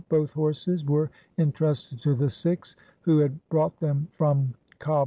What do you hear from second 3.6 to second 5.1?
them from Kabul.